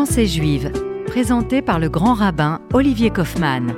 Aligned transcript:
Pensée 0.00 0.26
juive, 0.26 0.72
présentée 1.04 1.60
par 1.60 1.78
le 1.78 1.90
grand 1.90 2.14
rabbin 2.14 2.62
Olivier 2.72 3.10
Kaufmann. 3.10 3.74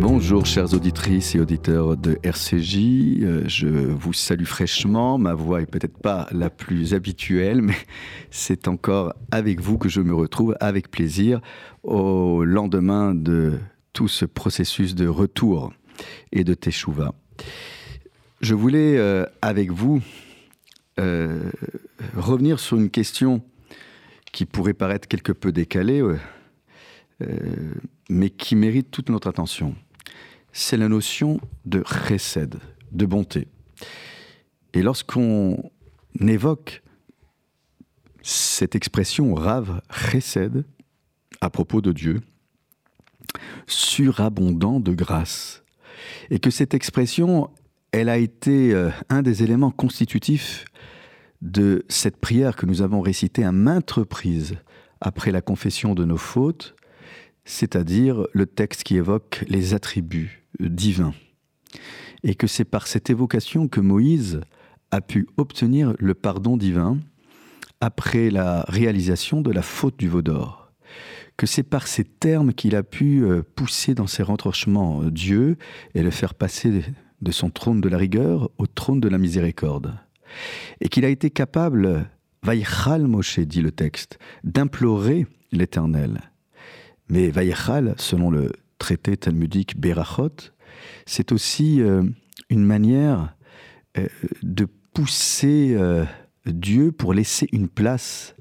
Bonjour 0.00 0.44
chères 0.44 0.74
auditrices 0.74 1.36
et 1.36 1.38
auditeurs 1.38 1.96
de 1.96 2.18
RCJ, 2.24 2.76
euh, 3.22 3.44
je 3.46 3.68
vous 3.68 4.12
salue 4.12 4.46
fraîchement, 4.46 5.16
ma 5.16 5.34
voix 5.34 5.62
est 5.62 5.70
peut-être 5.70 5.96
pas 5.96 6.26
la 6.32 6.50
plus 6.50 6.92
habituelle, 6.92 7.62
mais 7.62 7.76
c'est 8.32 8.66
encore 8.66 9.14
avec 9.30 9.60
vous 9.60 9.78
que 9.78 9.88
je 9.88 10.00
me 10.00 10.12
retrouve 10.12 10.56
avec 10.58 10.90
plaisir 10.90 11.40
au 11.84 12.42
lendemain 12.42 13.14
de 13.14 13.60
tout 13.92 14.08
ce 14.08 14.24
processus 14.24 14.96
de 14.96 15.06
retour 15.06 15.72
et 16.32 16.42
de 16.42 16.52
Teshuvah. 16.52 17.14
Je 18.40 18.54
voulais 18.54 18.98
euh, 18.98 19.24
avec 19.40 19.70
vous 19.70 20.02
euh, 20.98 21.50
revenir 22.16 22.58
sur 22.58 22.76
une 22.76 22.90
question 22.90 23.42
qui 24.32 24.46
pourrait 24.46 24.74
paraître 24.74 25.08
quelque 25.08 25.32
peu 25.32 25.52
décalée, 25.52 26.02
euh, 27.22 27.74
mais 28.08 28.30
qui 28.30 28.56
mérite 28.56 28.90
toute 28.90 29.08
notre 29.08 29.28
attention. 29.28 29.74
C'est 30.52 30.76
la 30.76 30.88
notion 30.88 31.40
de 31.64 31.82
chesed, 31.84 32.56
de 32.92 33.06
bonté. 33.06 33.48
Et 34.72 34.82
lorsqu'on 34.82 35.70
évoque 36.20 36.82
cette 38.22 38.74
expression 38.74 39.34
rave 39.34 39.80
chesed 39.90 40.64
à 41.40 41.50
propos 41.50 41.80
de 41.80 41.92
Dieu, 41.92 42.20
surabondant 43.66 44.80
de 44.80 44.92
grâce, 44.92 45.62
et 46.30 46.38
que 46.38 46.50
cette 46.50 46.74
expression, 46.74 47.50
elle 47.96 48.10
a 48.10 48.18
été 48.18 48.74
un 49.08 49.22
des 49.22 49.42
éléments 49.42 49.70
constitutifs 49.70 50.66
de 51.40 51.82
cette 51.88 52.18
prière 52.18 52.54
que 52.54 52.66
nous 52.66 52.82
avons 52.82 53.00
récitée 53.00 53.42
à 53.42 53.52
maintes 53.52 53.90
reprises 53.90 54.56
après 55.00 55.30
la 55.30 55.40
confession 55.40 55.94
de 55.94 56.04
nos 56.04 56.18
fautes, 56.18 56.76
c'est-à-dire 57.46 58.26
le 58.34 58.44
texte 58.44 58.82
qui 58.82 58.96
évoque 58.96 59.44
les 59.48 59.72
attributs 59.72 60.46
divins. 60.60 61.14
Et 62.22 62.34
que 62.34 62.46
c'est 62.46 62.66
par 62.66 62.86
cette 62.86 63.08
évocation 63.08 63.66
que 63.66 63.80
Moïse 63.80 64.42
a 64.90 65.00
pu 65.00 65.26
obtenir 65.38 65.94
le 65.98 66.12
pardon 66.12 66.58
divin 66.58 66.98
après 67.80 68.28
la 68.28 68.66
réalisation 68.68 69.40
de 69.40 69.50
la 69.50 69.62
faute 69.62 69.98
du 69.98 70.08
veau 70.08 70.20
d'or. 70.20 70.70
Que 71.38 71.46
c'est 71.46 71.62
par 71.62 71.86
ces 71.86 72.04
termes 72.04 72.52
qu'il 72.52 72.76
a 72.76 72.82
pu 72.82 73.24
euh, 73.24 73.42
pousser 73.54 73.94
dans 73.94 74.06
ses 74.06 74.22
retranchements 74.22 75.04
Dieu 75.04 75.56
et 75.94 76.02
le 76.02 76.10
faire 76.10 76.34
passer 76.34 76.82
de 77.22 77.30
son 77.30 77.50
trône 77.50 77.80
de 77.80 77.88
la 77.88 77.98
rigueur 77.98 78.50
au 78.58 78.66
trône 78.66 79.00
de 79.00 79.08
la 79.08 79.18
miséricorde 79.18 79.94
et 80.80 80.88
qu'il 80.88 81.04
a 81.04 81.08
été 81.08 81.30
capable, 81.30 82.08
Vaïchal 82.42 83.06
Moshe 83.06 83.40
dit 83.40 83.62
le 83.62 83.72
texte, 83.72 84.18
d'implorer 84.44 85.26
l'Éternel. 85.52 86.20
Mais 87.08 87.30
Vaïchal, 87.30 87.94
selon 87.98 88.30
le 88.30 88.52
traité 88.78 89.16
talmudique 89.16 89.78
Berachot, 89.78 90.52
c'est 91.06 91.32
aussi 91.32 91.80
euh, 91.80 92.02
une 92.50 92.64
manière 92.64 93.34
euh, 93.96 94.06
de 94.42 94.66
pousser 94.92 95.74
euh, 95.74 96.04
Dieu 96.46 96.92
pour 96.92 97.14
laisser 97.14 97.48
une 97.52 97.68
place 97.68 98.34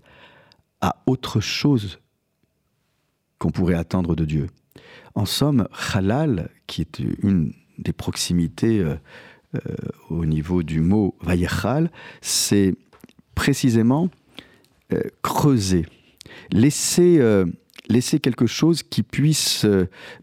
à 0.81 1.01
autre 1.05 1.39
chose 1.39 1.99
qu'on 3.37 3.51
pourrait 3.51 3.75
attendre 3.75 4.15
de 4.15 4.25
Dieu. 4.25 4.47
En 5.13 5.25
somme, 5.25 5.67
Halal, 5.93 6.49
qui 6.67 6.81
est 6.81 6.99
une 6.99 7.53
des 7.77 7.93
proximités 7.93 8.79
euh, 8.81 9.59
au 10.09 10.25
niveau 10.25 10.63
du 10.63 10.81
mot 10.81 11.15
vayechal, 11.21 11.91
c'est 12.21 12.75
précisément 13.35 14.09
euh, 14.93 15.01
creuser, 15.21 15.85
laisser, 16.51 17.17
euh, 17.19 17.45
quelque 18.21 18.47
chose 18.47 18.83
qui 18.83 19.03
puisse 19.03 19.65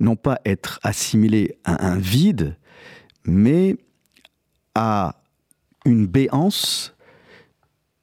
non 0.01 0.17
pas 0.17 0.41
être 0.45 0.81
assimilé 0.83 1.57
à 1.65 1.87
un 1.87 1.99
vide, 1.99 2.57
mais 3.25 3.77
à 4.75 5.23
une 5.85 6.07
béance 6.07 6.95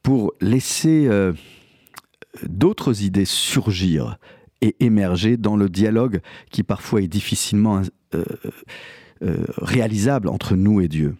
pour 0.02 0.32
laisser 0.40 1.08
d'autres 2.42 3.02
idées 3.02 3.26
surgir 3.26 4.18
et 4.60 4.76
émerger 4.80 5.36
dans 5.36 5.56
le 5.56 5.68
dialogue 5.68 6.20
qui 6.50 6.62
parfois 6.62 7.02
est 7.02 7.08
difficilement 7.08 7.82
euh, 8.14 8.24
réalisable 9.58 10.28
entre 10.28 10.56
nous 10.56 10.80
et 10.80 10.88
Dieu. 10.88 11.14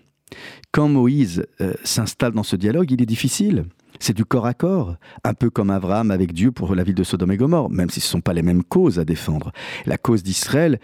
Quand 0.73 0.89
Moïse 0.89 1.47
euh, 1.61 1.75
s'installe 1.85 2.33
dans 2.33 2.43
ce 2.43 2.57
dialogue, 2.57 2.91
il 2.91 3.03
est 3.03 3.07
difficile. 3.07 3.65
C'est 3.99 4.17
du 4.17 4.25
corps 4.25 4.47
à 4.47 4.55
corps, 4.55 4.97
un 5.25 5.35
peu 5.35 5.51
comme 5.51 5.71
Abraham 5.71 6.11
avec 6.11 6.33
Dieu 6.33 6.53
pour 6.53 6.75
la 6.75 6.85
ville 6.85 6.95
de 6.95 7.05
Sodome 7.05 7.33
et 7.33 7.37
Gomorre, 7.37 7.71
même 7.71 7.91
si 7.91 8.01
ce 8.01 8.07
ne 8.07 8.11
sont 8.11 8.21
pas 8.21 8.33
les 8.33 8.43
mêmes 8.43 8.63
causes 8.63 8.99
à 8.99 9.05
défendre. 9.05 9.53
La 9.85 9.99
cause 9.99 10.23
d'Israël 10.23 10.81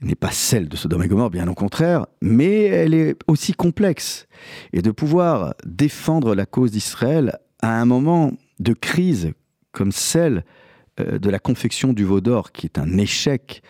n'est 0.00 0.14
pas 0.14 0.30
celle 0.30 0.68
de 0.68 0.76
Sodome 0.76 1.02
et 1.02 1.08
Gomorre, 1.08 1.30
bien 1.30 1.48
au 1.48 1.54
contraire, 1.54 2.06
mais 2.22 2.62
elle 2.62 2.94
est 2.94 3.16
aussi 3.26 3.52
complexe. 3.52 4.26
Et 4.72 4.80
de 4.80 4.90
pouvoir 4.90 5.54
défendre 5.66 6.34
la 6.34 6.46
cause 6.46 6.70
d'Israël 6.70 7.38
à 7.60 7.78
un 7.78 7.84
moment 7.84 8.32
de 8.58 8.72
crise 8.72 9.32
comme 9.72 9.92
celle 9.92 10.44
euh, 11.00 11.18
de 11.18 11.28
la 11.28 11.38
confection 11.38 11.92
du 11.92 12.04
veau 12.04 12.20
d'or, 12.20 12.52
qui 12.52 12.66
est 12.66 12.78
un 12.78 12.96
échec 12.96 13.62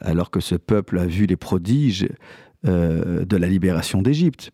alors 0.00 0.30
que 0.30 0.40
ce 0.40 0.54
peuple 0.54 0.98
a 0.98 1.06
vu 1.06 1.26
les 1.26 1.36
prodiges 1.36 2.08
euh, 2.66 3.26
de 3.26 3.36
la 3.36 3.46
libération 3.46 4.00
d'Égypte. 4.00 4.50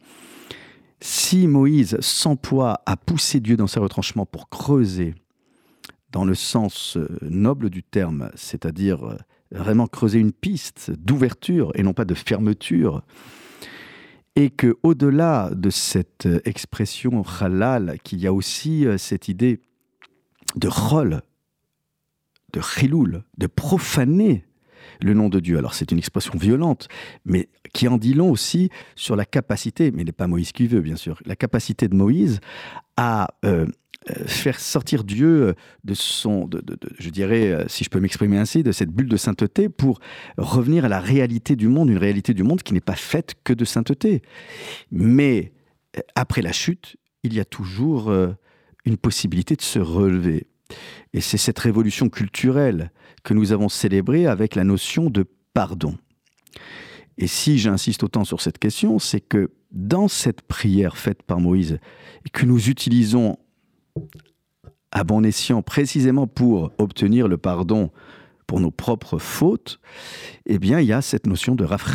Si 1.00 1.46
Moïse 1.46 1.96
s'emploie 2.00 2.82
à 2.84 2.96
pousser 2.96 3.38
Dieu 3.38 3.56
dans 3.56 3.68
ses 3.68 3.78
retranchements 3.78 4.26
pour 4.26 4.48
creuser 4.48 5.14
dans 6.10 6.24
le 6.24 6.34
sens 6.34 6.96
euh, 6.96 7.06
noble 7.22 7.70
du 7.70 7.84
terme, 7.84 8.32
c'est-à-dire 8.34 9.04
euh, 9.04 9.16
vraiment 9.52 9.86
creuser 9.86 10.18
une 10.18 10.32
piste 10.32 10.90
d'ouverture 10.90 11.70
et 11.76 11.84
non 11.84 11.92
pas 11.92 12.04
de 12.04 12.14
fermeture, 12.14 13.04
et 14.34 14.50
que 14.50 14.76
au-delà 14.82 15.50
de 15.54 15.70
cette 15.70 16.26
expression 16.44 17.22
halal, 17.40 17.96
qu'il 18.02 18.18
y 18.18 18.26
a 18.26 18.32
aussi 18.32 18.86
cette 18.96 19.28
idée 19.28 19.60
de 20.56 20.66
rôle, 20.66 21.22
de 22.52 22.60
chiloul, 22.60 23.22
de 23.38 23.46
profaner 23.46 24.44
le 25.02 25.14
nom 25.14 25.28
de 25.28 25.40
Dieu. 25.40 25.58
Alors 25.58 25.74
c'est 25.74 25.90
une 25.92 25.98
expression 25.98 26.34
violente, 26.36 26.88
mais 27.24 27.48
qui 27.72 27.88
en 27.88 27.98
dit 27.98 28.14
long 28.14 28.30
aussi 28.30 28.70
sur 28.96 29.16
la 29.16 29.24
capacité, 29.24 29.90
mais 29.90 30.04
n'est 30.04 30.12
pas 30.12 30.26
Moïse 30.26 30.52
qui 30.52 30.66
veut 30.66 30.80
bien 30.80 30.96
sûr, 30.96 31.20
la 31.24 31.36
capacité 31.36 31.88
de 31.88 31.94
Moïse 31.94 32.40
à 32.96 33.28
euh, 33.44 33.66
euh, 34.10 34.26
faire 34.26 34.58
sortir 34.60 35.04
Dieu 35.04 35.48
euh, 35.48 35.52
de 35.84 35.94
son, 35.94 36.46
de, 36.46 36.62
je 36.98 37.10
dirais, 37.10 37.64
si 37.68 37.84
je 37.84 37.90
peux 37.90 38.00
m'exprimer 38.00 38.38
ainsi, 38.38 38.62
de 38.62 38.72
cette 38.72 38.90
bulle 38.90 39.08
de 39.08 39.16
sainteté 39.16 39.68
pour 39.68 40.00
revenir 40.36 40.84
à 40.84 40.88
la 40.88 41.00
réalité 41.00 41.56
du 41.56 41.68
monde, 41.68 41.90
une 41.90 41.98
réalité 41.98 42.34
du 42.34 42.42
monde 42.42 42.62
qui 42.62 42.74
n'est 42.74 42.80
pas 42.80 42.96
faite 42.96 43.34
que 43.44 43.52
de 43.52 43.64
sainteté. 43.64 44.22
Mais 44.90 45.52
après 46.14 46.42
la 46.42 46.52
chute, 46.52 46.96
il 47.22 47.34
y 47.34 47.40
a 47.40 47.44
toujours 47.44 48.12
une 48.84 48.96
possibilité 48.96 49.56
de 49.56 49.62
se 49.62 49.78
relever. 49.78 50.46
Et 51.12 51.20
c'est 51.20 51.38
cette 51.38 51.58
révolution 51.58 52.08
culturelle 52.08 52.92
que 53.24 53.34
nous 53.34 53.52
avons 53.52 53.68
célébrée 53.68 54.26
avec 54.26 54.54
la 54.54 54.64
notion 54.64 55.10
de 55.10 55.26
pardon. 55.52 55.96
Et 57.18 57.26
si 57.26 57.58
j'insiste 57.58 58.02
autant 58.02 58.24
sur 58.24 58.40
cette 58.40 58.58
question, 58.58 58.98
c'est 58.98 59.20
que 59.20 59.50
dans 59.72 60.08
cette 60.08 60.42
prière 60.42 60.96
faite 60.96 61.22
par 61.22 61.38
Moïse, 61.38 61.78
et 62.24 62.30
que 62.30 62.46
nous 62.46 62.68
utilisons 62.68 63.38
à 64.92 65.04
bon 65.04 65.24
escient 65.24 65.62
précisément 65.62 66.26
pour 66.26 66.72
obtenir 66.78 67.28
le 67.28 67.36
pardon 67.36 67.90
pour 68.50 68.58
nos 68.58 68.72
propres 68.72 69.18
fautes, 69.18 69.78
eh 70.44 70.58
bien, 70.58 70.80
il 70.80 70.86
y 70.88 70.92
a 70.92 71.02
cette 71.02 71.28
notion 71.28 71.54
de 71.54 71.62
raf 71.62 71.86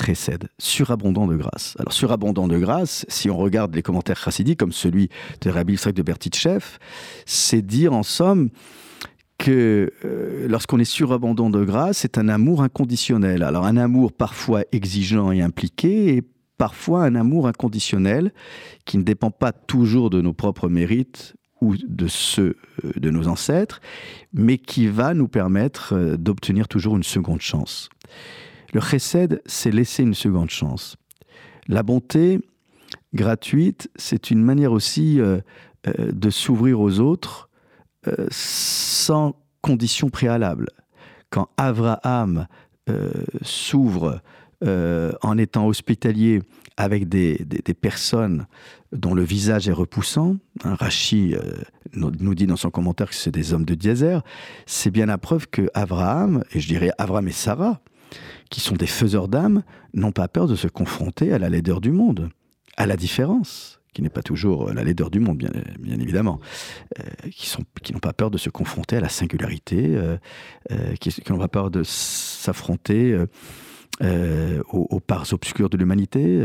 surabondant 0.57 1.27
de 1.27 1.35
grâce. 1.35 1.75
Alors, 1.79 1.91
surabondant 1.91 2.47
de 2.47 2.57
grâce, 2.57 3.05
si 3.09 3.29
on 3.29 3.35
regarde 3.35 3.75
les 3.75 3.81
commentaires 3.81 4.15
chassidiques, 4.15 4.59
comme 4.59 4.71
celui 4.71 5.09
de 5.41 5.49
Rabbi 5.49 5.73
Israël 5.73 5.93
de 5.93 6.01
Bertitchev, 6.01 6.63
c'est 7.25 7.61
dire 7.61 7.91
en 7.91 8.03
somme 8.03 8.51
que 9.37 9.91
euh, 10.05 10.47
lorsqu'on 10.47 10.79
est 10.79 10.85
surabondant 10.85 11.49
de 11.49 11.65
grâce, 11.65 11.97
c'est 11.97 12.17
un 12.17 12.29
amour 12.29 12.63
inconditionnel. 12.63 13.43
Alors, 13.43 13.65
un 13.65 13.75
amour 13.75 14.13
parfois 14.13 14.63
exigeant 14.71 15.33
et 15.33 15.41
impliqué, 15.41 16.15
et 16.15 16.23
parfois 16.57 17.03
un 17.03 17.15
amour 17.15 17.49
inconditionnel 17.49 18.31
qui 18.85 18.97
ne 18.97 19.03
dépend 19.03 19.29
pas 19.29 19.51
toujours 19.51 20.09
de 20.09 20.21
nos 20.21 20.31
propres 20.31 20.69
mérites 20.69 21.35
ou 21.61 21.75
de 21.77 22.07
ceux 22.07 22.57
euh, 22.83 22.91
de 22.95 23.09
nos 23.09 23.27
ancêtres, 23.27 23.81
mais 24.33 24.57
qui 24.57 24.87
va 24.87 25.13
nous 25.13 25.27
permettre 25.27 25.93
euh, 25.93 26.17
d'obtenir 26.17 26.67
toujours 26.67 26.95
une 26.97 27.03
seconde 27.03 27.41
chance. 27.41 27.89
Le 28.73 28.81
chesed, 28.81 29.41
c'est 29.45 29.71
laisser 29.71 30.03
une 30.03 30.13
seconde 30.13 30.49
chance. 30.49 30.97
La 31.67 31.83
bonté 31.83 32.39
gratuite, 33.13 33.89
c'est 33.95 34.31
une 34.31 34.43
manière 34.43 34.71
aussi 34.71 35.19
euh, 35.19 35.39
de 35.85 36.29
s'ouvrir 36.29 36.79
aux 36.79 36.99
autres 36.99 37.49
sans 38.29 39.35
condition 39.61 40.11
préalable. 40.11 40.67
Quand 41.31 41.49
Abraham 41.57 42.45
s'ouvre 43.41 44.21
en 44.65 45.37
étant 45.37 45.67
hospitalier 45.67 46.41
avec 46.77 47.07
des, 47.07 47.37
personnes 47.79 48.47
dont 48.91 49.13
le 49.13 49.23
visage 49.23 49.67
est 49.67 49.73
repoussant. 49.73 50.37
Un 50.63 50.75
Rachi 50.75 51.35
euh, 51.35 51.53
nous 51.93 52.35
dit 52.35 52.47
dans 52.47 52.55
son 52.55 52.69
commentaire 52.69 53.09
que 53.09 53.15
c'est 53.15 53.31
des 53.31 53.53
hommes 53.53 53.65
de 53.65 53.75
Diezer, 53.75 54.23
c'est 54.65 54.91
bien 54.91 55.05
la 55.05 55.17
preuve 55.17 55.47
que 55.47 55.69
Abraham, 55.73 56.43
et 56.53 56.59
je 56.59 56.67
dirais 56.67 56.91
Abraham 56.97 57.27
et 57.27 57.31
Sarah, 57.31 57.81
qui 58.49 58.59
sont 58.59 58.75
des 58.75 58.87
faiseurs 58.87 59.27
d'âme, 59.27 59.63
n'ont 59.93 60.11
pas 60.11 60.27
peur 60.27 60.47
de 60.47 60.55
se 60.55 60.67
confronter 60.67 61.33
à 61.33 61.39
la 61.39 61.49
laideur 61.49 61.81
du 61.81 61.91
monde, 61.91 62.29
à 62.77 62.85
la 62.85 62.97
différence, 62.97 63.79
qui 63.93 64.01
n'est 64.01 64.09
pas 64.09 64.21
toujours 64.21 64.73
la 64.73 64.83
laideur 64.83 65.09
du 65.09 65.21
monde, 65.21 65.37
bien, 65.37 65.99
évidemment, 65.99 66.41
euh, 66.99 67.29
qui, 67.31 67.93
n'ont 67.93 67.99
pas 67.99 68.11
peur 68.11 68.29
de 68.29 68.37
se 68.37 68.49
confronter 68.49 68.97
à 68.97 68.99
la 68.99 69.07
singularité, 69.07 69.95
euh, 69.95 70.17
euh, 70.71 70.95
qui 70.95 71.31
n'ont 71.31 71.39
pas 71.39 71.47
peur 71.47 71.71
de 71.71 71.81
s'affronter 71.83 73.17
aux, 74.01 74.99
parts 74.99 75.31
obscures 75.31 75.69
de 75.69 75.77
l'humanité. 75.77 76.43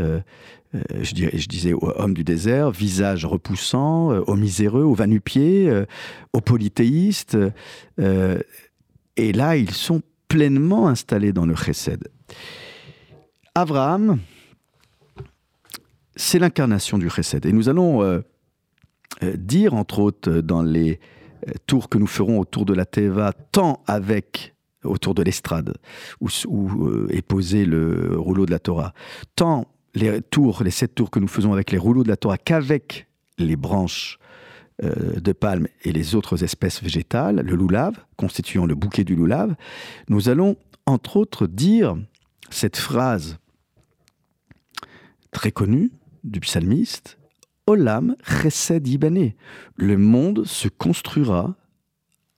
je, 0.73 1.13
dirais, 1.13 1.37
je 1.37 1.47
disais 1.47 1.73
aux 1.73 1.91
hommes 1.95 2.13
du 2.13 2.23
désert, 2.23 2.71
visage 2.71 3.25
repoussant, 3.25 4.09
aux 4.09 4.35
miséreux, 4.35 4.83
aux 4.83 4.93
vanupiers, 4.93 5.83
aux 6.33 6.41
polythéistes. 6.41 7.37
et 7.97 9.33
là, 9.33 9.57
ils 9.57 9.71
sont 9.71 10.01
pleinement 10.31 10.87
installés 10.87 11.33
dans 11.33 11.45
le 11.45 11.55
chesed. 11.55 12.07
Abraham, 13.53 14.19
c'est 16.15 16.39
l'incarnation 16.39 16.97
du 16.97 17.09
chesed. 17.09 17.45
Et 17.45 17.51
nous 17.51 17.67
allons 17.67 18.01
euh, 18.01 18.21
euh, 19.23 19.35
dire, 19.35 19.73
entre 19.73 19.99
autres, 19.99 20.31
dans 20.39 20.63
les 20.63 20.99
euh, 21.47 21.51
tours 21.67 21.89
que 21.89 21.97
nous 21.97 22.07
ferons 22.07 22.39
autour 22.39 22.65
de 22.65 22.73
la 22.73 22.85
Teva, 22.85 23.33
tant 23.33 23.83
avec 23.87 24.55
autour 24.83 25.13
de 25.13 25.23
l'estrade 25.23 25.77
où, 26.19 26.29
est 27.09 27.21
posé 27.21 27.65
le 27.65 28.17
rouleau 28.17 28.45
de 28.45 28.51
la 28.51 28.59
Torah, 28.59 28.93
tant 29.35 29.67
les 29.93 30.21
tours, 30.21 30.63
les 30.63 30.71
sept 30.71 30.95
tours 30.95 31.11
que 31.11 31.19
nous 31.19 31.27
faisons 31.27 31.53
avec 31.53 31.71
les 31.71 31.77
rouleaux 31.77 32.03
de 32.03 32.09
la 32.09 32.17
Torah 32.17 32.37
qu'avec 32.37 33.07
les 33.37 33.55
branches 33.55 34.17
de 34.81 35.31
palme 35.31 35.67
et 35.83 35.91
les 35.91 36.15
autres 36.15 36.43
espèces 36.43 36.81
végétales, 36.81 37.41
le 37.41 37.55
loulave, 37.55 37.97
constituant 38.17 38.65
le 38.65 38.73
bouquet 38.73 39.03
du 39.03 39.15
loulave, 39.15 39.55
nous 40.09 40.29
allons 40.29 40.55
entre 40.87 41.17
autres 41.17 41.45
dire 41.45 41.95
cette 42.49 42.77
phrase 42.77 43.37
très 45.31 45.51
connue 45.51 45.91
du 46.23 46.39
psalmiste, 46.39 47.17
Olam 47.67 48.15
chesed 48.23 48.87
ibane. 48.87 49.33
Le 49.75 49.97
monde 49.97 50.45
se 50.45 50.67
construira 50.67 51.55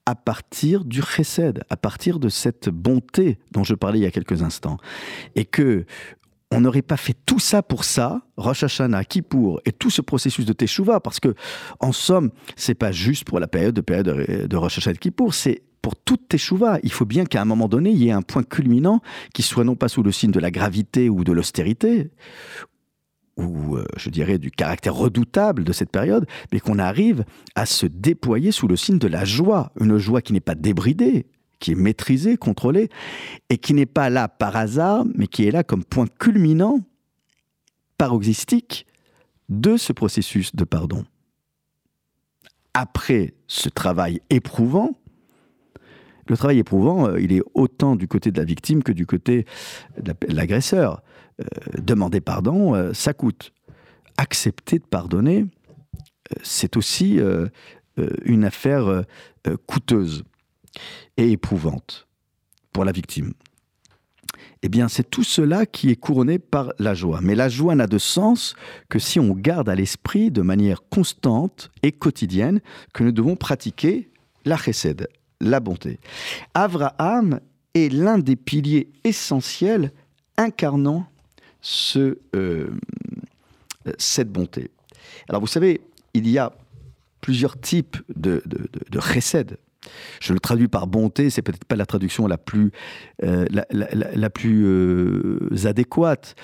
à 0.06 0.14
partir 0.14 0.84
du 0.84 1.02
chesed, 1.02 1.62
à 1.70 1.76
partir 1.76 2.18
de 2.18 2.28
cette 2.28 2.68
bonté 2.68 3.38
dont 3.52 3.64
je 3.64 3.74
parlais 3.74 3.98
il 3.98 4.02
y 4.02 4.06
a 4.06 4.10
quelques 4.10 4.42
instants. 4.42 4.76
Et 5.34 5.44
que 5.44 5.86
on 6.50 6.60
n'aurait 6.60 6.82
pas 6.82 6.96
fait 6.96 7.16
tout 7.26 7.40
ça 7.40 7.62
pour 7.62 7.84
ça, 7.84 8.22
Rosh 8.36 8.62
Hashanah, 8.62 9.04
Kippour 9.04 9.60
et 9.64 9.72
tout 9.72 9.90
ce 9.90 10.02
processus 10.02 10.44
de 10.44 10.52
Teshuvah, 10.52 11.00
parce 11.00 11.18
que, 11.18 11.34
en 11.80 11.90
somme, 11.90 12.30
c'est 12.54 12.74
pas 12.74 12.92
juste 12.92 13.24
pour 13.24 13.40
la 13.40 13.48
période 13.48 13.74
de, 13.74 13.80
période 13.80 14.46
de 14.48 14.56
Rosh 14.56 14.78
Hashanah 14.78 14.94
et 14.94 14.98
Kippour, 14.98 15.34
c'est 15.34 15.62
pour 15.82 15.96
toute 15.96 16.28
Teshuvah. 16.28 16.78
Il 16.82 16.92
faut 16.92 17.06
bien 17.06 17.24
qu'à 17.24 17.42
un 17.42 17.44
moment 17.44 17.68
donné, 17.68 17.90
il 17.90 17.98
y 17.98 18.08
ait 18.08 18.12
un 18.12 18.22
point 18.22 18.42
culminant 18.42 19.00
qui 19.32 19.42
soit 19.42 19.64
non 19.64 19.74
pas 19.74 19.88
sous 19.88 20.02
le 20.02 20.12
signe 20.12 20.30
de 20.30 20.40
la 20.40 20.50
gravité 20.50 21.08
ou 21.08 21.24
de 21.24 21.32
l'austérité, 21.32 22.10
ou 23.36 23.76
euh, 23.76 23.84
je 23.96 24.10
dirais 24.10 24.38
du 24.38 24.50
caractère 24.50 24.94
redoutable 24.94 25.64
de 25.64 25.72
cette 25.72 25.90
période, 25.90 26.26
mais 26.52 26.60
qu'on 26.60 26.78
arrive 26.78 27.24
à 27.54 27.66
se 27.66 27.86
déployer 27.86 28.52
sous 28.52 28.68
le 28.68 28.76
signe 28.76 28.98
de 28.98 29.08
la 29.08 29.24
joie, 29.24 29.72
une 29.80 29.98
joie 29.98 30.22
qui 30.22 30.32
n'est 30.32 30.40
pas 30.40 30.54
débridée, 30.54 31.26
qui 31.58 31.72
est 31.72 31.76
maîtrisée, 31.76 32.36
contrôlée, 32.36 32.88
et 33.50 33.58
qui 33.58 33.74
n'est 33.74 33.86
pas 33.86 34.10
là 34.10 34.28
par 34.28 34.56
hasard, 34.56 35.04
mais 35.14 35.26
qui 35.26 35.46
est 35.46 35.50
là 35.50 35.64
comme 35.64 35.84
point 35.84 36.06
culminant, 36.18 36.80
paroxystique, 37.98 38.86
de 39.48 39.76
ce 39.76 39.92
processus 39.92 40.54
de 40.54 40.64
pardon. 40.64 41.04
Après 42.72 43.34
ce 43.46 43.68
travail 43.68 44.20
éprouvant, 44.30 44.94
le 46.26 46.36
travail 46.36 46.58
éprouvant, 46.58 47.08
euh, 47.08 47.20
il 47.20 47.32
est 47.32 47.42
autant 47.54 47.96
du 47.96 48.08
côté 48.08 48.30
de 48.30 48.38
la 48.38 48.44
victime 48.44 48.82
que 48.82 48.92
du 48.92 49.06
côté 49.06 49.46
de 50.00 50.14
l'agresseur. 50.28 51.02
Euh, 51.40 51.44
demander 51.80 52.20
pardon, 52.20 52.74
euh, 52.74 52.92
ça 52.92 53.12
coûte. 53.12 53.52
Accepter 54.16 54.78
de 54.78 54.84
pardonner, 54.84 55.44
c'est 56.44 56.76
aussi 56.76 57.18
une 58.24 58.44
affaire 58.44 59.02
coûteuse 59.66 60.22
et 61.16 61.32
éprouvante 61.32 62.06
pour 62.72 62.84
la 62.84 62.92
victime. 62.92 63.34
Eh 64.62 64.68
bien, 64.68 64.86
c'est 64.86 65.10
tout 65.10 65.24
cela 65.24 65.66
qui 65.66 65.90
est 65.90 65.96
couronné 65.96 66.38
par 66.38 66.72
la 66.78 66.94
joie. 66.94 67.18
Mais 67.22 67.34
la 67.34 67.48
joie 67.48 67.74
n'a 67.74 67.88
de 67.88 67.98
sens 67.98 68.54
que 68.88 69.00
si 69.00 69.18
on 69.18 69.32
garde 69.32 69.68
à 69.68 69.74
l'esprit 69.74 70.30
de 70.30 70.42
manière 70.42 70.88
constante 70.88 71.72
et 71.82 71.90
quotidienne 71.90 72.60
que 72.92 73.02
nous 73.02 73.12
devons 73.12 73.34
pratiquer 73.34 74.10
la 74.44 74.56
chesed, 74.56 75.08
la 75.44 75.60
bonté. 75.60 76.00
Abraham 76.54 77.40
est 77.74 77.92
l'un 77.92 78.18
des 78.18 78.36
piliers 78.36 78.88
essentiels 79.04 79.92
incarnant 80.36 81.06
euh, 81.96 82.70
cette 83.98 84.30
bonté. 84.30 84.70
Alors 85.28 85.40
vous 85.40 85.46
savez, 85.46 85.80
il 86.14 86.28
y 86.28 86.38
a 86.38 86.52
plusieurs 87.20 87.58
types 87.60 87.96
de, 88.14 88.42
de. 88.46 88.68
Je 90.20 90.32
le 90.32 90.40
traduis 90.40 90.68
par 90.68 90.86
bonté, 90.86 91.28
c'est 91.28 91.42
peut-être 91.42 91.64
pas 91.64 91.76
la 91.76 91.86
traduction 91.86 92.26
la 92.26 92.38
plus, 92.38 92.70
euh, 93.22 93.46
la, 93.70 94.30
plus 94.30 94.64
euh, 94.64 95.66
adéquate. 95.66 96.34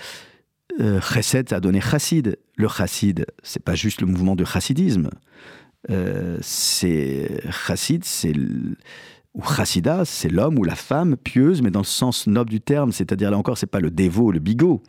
chesed, 0.79 1.49
ça 1.49 1.57
a 1.57 1.61
donné 1.61 1.81
chassid. 1.81 2.39
Le 2.57 2.69
chassid, 2.69 3.27
c'est 3.43 3.63
pas 3.63 3.75
juste 3.75 4.03
le 4.03 4.07
mouvement 4.07 4.37
de 4.37 4.45
chassidisme. 4.45 5.09
Euh, 5.89 6.37
c'est 6.43 7.43
chassid, 7.51 8.05
c'est 8.05 8.35
ou 9.35 9.43
chassida, 9.43 10.05
c'est 10.05 10.29
l'homme 10.29 10.59
ou 10.59 10.65
la 10.65 10.75
femme 10.75 11.17
pieuse, 11.17 11.63
mais 11.63 11.71
dans 11.71 11.81
le 11.81 11.85
sens 11.85 12.27
noble 12.27 12.51
du 12.51 12.61
terme, 12.61 12.93
c'est-à-dire 12.93 13.31
là 13.31 13.39
encore, 13.39 13.57
c'est 13.57 13.67
pas 13.67 13.81
le 13.81 13.91
dévot, 13.91 14.33
le 14.33 14.41
bigot, 14.41 14.83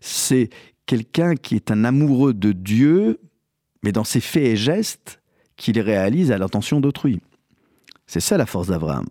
c'est 0.00 0.50
quelqu'un 0.86 1.34
qui 1.34 1.56
est 1.56 1.70
un 1.70 1.84
amoureux 1.84 2.32
de 2.32 2.52
Dieu, 2.52 3.20
mais 3.82 3.92
dans 3.92 4.04
ses 4.04 4.20
faits 4.20 4.44
et 4.44 4.56
gestes 4.56 5.20
qu'il 5.56 5.78
réalise 5.80 6.30
à 6.30 6.38
l'intention 6.38 6.80
d'autrui. 6.80 7.20
C'est 8.06 8.20
ça 8.20 8.36
la 8.36 8.46
force 8.46 8.68
d'Abraham, 8.68 9.06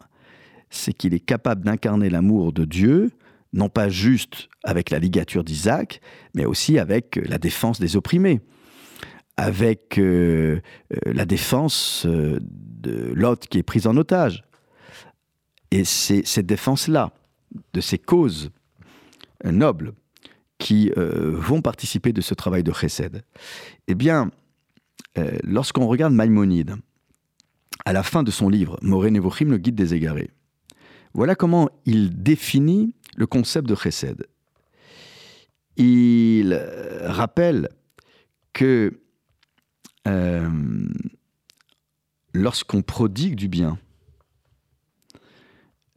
c'est 0.69 0.94
qu'il 0.94 1.13
est 1.13 1.19
capable 1.19 1.65
d'incarner 1.65 2.09
l'amour 2.09 2.53
de 2.53 2.65
Dieu, 2.65 3.12
non 3.53 3.68
pas 3.68 3.89
juste 3.89 4.47
avec 4.63 4.89
la 4.89 5.00
ligature 5.00 5.44
d'Isaac, 5.44 6.00
mais 6.33 6.45
aussi 6.45 6.79
avec 6.79 7.19
la 7.27 7.38
défense 7.38 7.79
des 7.79 7.97
opprimés 7.97 8.39
avec 9.38 9.98
euh, 9.98 10.62
euh, 10.94 11.13
la 11.13 11.25
défense 11.25 12.06
euh, 12.06 12.39
de 12.42 13.11
l'autre 13.14 13.47
qui 13.47 13.57
est 13.57 13.64
prise 13.64 13.88
en 13.88 13.97
otage. 13.97 14.44
Et 15.71 15.85
c'est 15.85 16.26
cette 16.26 16.45
défense-là, 16.45 17.11
de 17.73 17.81
ces 17.81 17.97
causes 17.97 18.52
nobles, 19.45 19.94
qui 20.57 20.92
vont 20.95 21.61
participer 21.61 22.14
de 22.14 22.21
ce 22.21 22.33
travail 22.33 22.61
de 22.61 22.73
chesed. 22.73 23.23
Eh 23.88 23.95
bien, 23.95 24.30
lorsqu'on 25.44 25.88
regarde 25.88 26.14
Maïmonide, 26.14 26.76
à 27.85 27.94
la 27.94 28.04
fin 28.04 28.21
de 28.21 28.31
son 28.31 28.50
livre, 28.50 28.78
Moré 28.81 29.11
Nevochim, 29.11 29.45
le 29.45 29.57
guide 29.57 29.76
des 29.76 29.94
égarés, 29.94 30.30
voilà 31.14 31.35
comment 31.35 31.69
il 31.85 32.21
définit 32.21 32.94
le 33.16 33.26
concept 33.28 33.68
de 33.68 33.76
chesed. 33.76 34.28
Il 35.78 36.61
rappelle 37.06 37.69
que 38.52 39.02
euh, 40.07 40.49
lorsqu'on 42.33 42.81
prodigue 42.81 43.35
du 43.35 43.47
bien, 43.47 43.77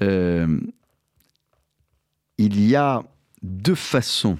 euh, 0.02 0.60
il 2.38 2.64
y 2.66 2.74
a 2.76 3.02
deux 3.42 3.74
façons 3.74 4.38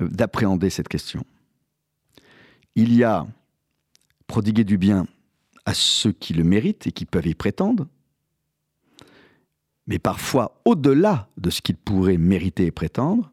d'appréhender 0.00 0.70
cette 0.70 0.88
question. 0.88 1.24
Il 2.74 2.94
y 2.94 3.04
a 3.04 3.26
prodiguer 4.26 4.64
du 4.64 4.78
bien 4.78 5.06
à 5.64 5.74
ceux 5.74 6.12
qui 6.12 6.32
le 6.32 6.42
méritent 6.42 6.86
et 6.86 6.92
qui 6.92 7.04
peuvent 7.04 7.26
y 7.26 7.34
prétendre, 7.34 7.86
mais 9.86 9.98
parfois 9.98 10.60
au-delà 10.64 11.28
de 11.36 11.50
ce 11.50 11.60
qu'ils 11.60 11.76
pourraient 11.76 12.16
mériter 12.16 12.66
et 12.66 12.70
prétendre. 12.70 13.30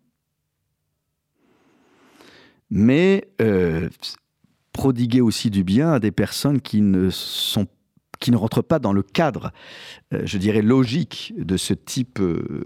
Mais 2.69 3.29
euh, 3.41 3.89
prodiguer 4.71 5.21
aussi 5.21 5.49
du 5.49 5.63
bien 5.63 5.93
à 5.93 5.99
des 5.99 6.11
personnes 6.11 6.61
qui 6.61 6.81
ne 6.81 7.09
sont 7.09 7.67
qui 8.19 8.31
ne 8.31 8.37
rentrent 8.37 8.61
pas 8.61 8.79
dans 8.79 8.93
le 8.93 9.01
cadre, 9.01 9.51
euh, 10.13 10.21
je 10.25 10.37
dirais, 10.37 10.61
logique 10.61 11.33
de 11.37 11.57
ce 11.57 11.73
type 11.73 12.19
euh, 12.19 12.63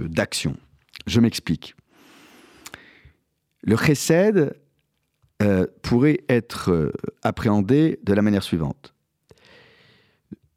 d'action. 0.00 0.56
Je 1.06 1.20
m'explique. 1.20 1.74
Le 3.62 3.76
chesed 3.76 4.56
euh, 5.42 5.66
pourrait 5.82 6.20
être 6.28 6.92
appréhendé 7.22 7.98
de 8.02 8.12
la 8.12 8.22
manière 8.22 8.42
suivante. 8.42 8.94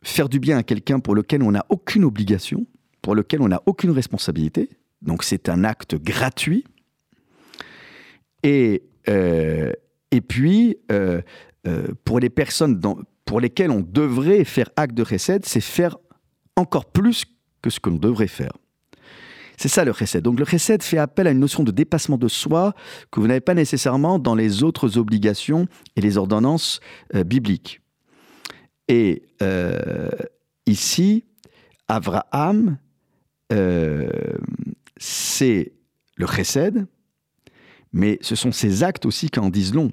Faire 0.04 0.30
du 0.30 0.40
bien 0.40 0.58
à 0.58 0.64
quelqu'un 0.64 1.00
pour 1.00 1.16
lequel 1.16 1.44
on 1.44 1.52
n'a 1.52 1.66
aucune 1.70 2.06
obligation, 2.06 2.66
pour 3.02 3.16
lequel 3.16 3.42
on 3.42 3.50
n'a 3.50 3.62
aucune 3.66 3.92
responsabilité, 3.92 4.70
donc 5.02 5.24
c'est 5.24 5.50
un 5.50 5.64
acte 5.64 5.96
gratuit, 5.96 6.64
et 8.44 8.84
Et 10.18 10.22
puis, 10.22 10.78
pour 12.04 12.20
les 12.20 12.32
personnes 12.32 12.82
pour 13.24 13.40
lesquelles 13.40 13.70
on 13.70 13.82
devrait 13.82 14.44
faire 14.46 14.70
acte 14.76 14.96
de 14.96 15.04
chesed, 15.04 15.46
c'est 15.46 15.62
faire 15.62 15.98
encore 16.56 16.86
plus 16.86 17.26
que 17.62 17.70
ce 17.70 17.80
que 17.80 17.92
l'on 17.92 17.98
devrait 17.98 18.28
faire. 18.28 18.54
C'est 19.58 19.68
ça 19.68 19.84
le 19.84 19.94
chesed. 19.94 20.24
Donc 20.24 20.40
le 20.40 20.46
chesed 20.46 20.82
fait 20.82 20.98
appel 20.98 21.28
à 21.28 21.32
une 21.32 21.40
notion 21.40 21.64
de 21.64 21.72
dépassement 21.72 22.18
de 22.18 22.28
soi 22.28 22.74
que 23.12 23.20
vous 23.20 23.28
n'avez 23.28 23.42
pas 23.42 23.54
nécessairement 23.54 24.18
dans 24.18 24.34
les 24.34 24.64
autres 24.64 24.98
obligations 24.98 25.68
et 25.96 26.02
les 26.02 26.18
ordonnances 26.18 26.80
euh, 27.14 27.24
bibliques. 27.24 27.82
Et 28.88 29.24
euh, 29.42 30.10
ici, 30.66 31.26
Abraham, 31.88 32.78
euh, 33.52 34.10
c'est 34.96 35.74
le 36.16 36.28
chesed, 36.28 36.88
mais 37.92 38.20
ce 38.22 38.36
sont 38.36 38.52
ses 38.52 38.84
actes 38.84 39.06
aussi 39.06 39.30
qui 39.30 39.40
en 39.40 39.50
disent 39.50 39.74
long 39.74 39.92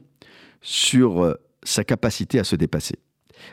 sur 0.64 1.36
sa 1.62 1.84
capacité 1.84 2.40
à 2.40 2.44
se 2.44 2.56
dépasser. 2.56 2.96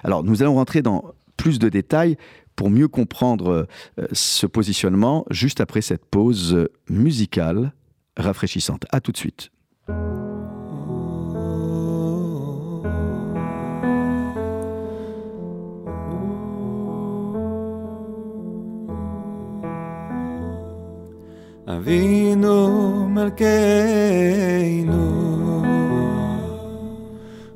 Alors, 0.03 0.23
nous 0.23 0.41
allons 0.41 0.55
rentrer 0.55 0.81
dans 0.81 1.13
plus 1.37 1.59
de 1.59 1.69
détails 1.69 2.17
pour 2.55 2.69
mieux 2.69 2.87
comprendre 2.87 3.67
euh, 3.99 4.07
ce 4.11 4.45
positionnement 4.45 5.25
juste 5.29 5.61
après 5.61 5.81
cette 5.81 6.05
pause 6.05 6.67
musicale 6.89 7.73
rafraîchissante. 8.17 8.85
A 8.91 9.01
tout 9.01 9.11
de 9.11 9.17
suite. 9.17 9.49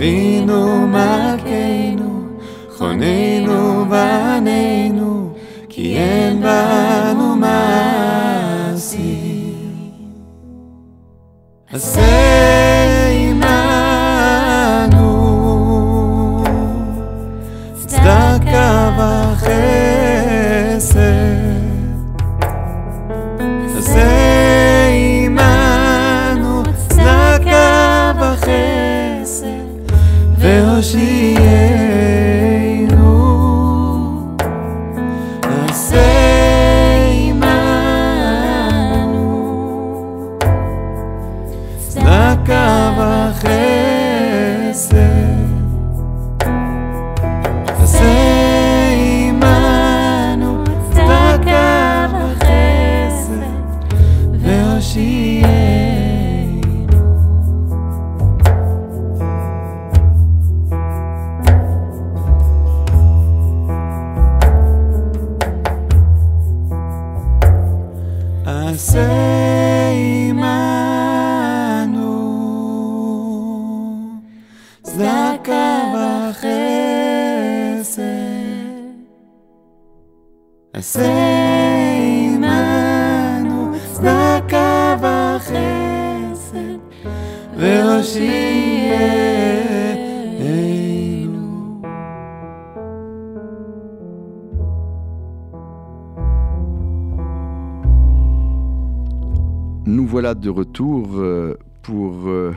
אבינו 0.00 0.86
מלכנו, 0.86 2.28
חוננו 2.76 3.90
ועלינו. 3.90 5.34
כי 5.68 5.96
אין 5.96 6.42
בנו 6.42 7.36
מעשי. 7.36 9.16
עשה 11.72 12.09
Nous 99.84 100.06
voilà 100.06 100.34
de 100.34 100.48
retour 100.48 101.18
euh, 101.18 101.58
pour 101.82 102.26
euh, 102.28 102.54